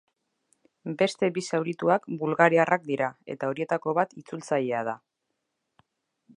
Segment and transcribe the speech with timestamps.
[1.01, 4.97] Beste bi zaurituak bulgariarrak dira eta horietako bat itzultzailea da.